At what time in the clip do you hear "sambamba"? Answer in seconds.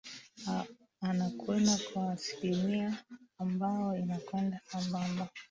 4.65-5.29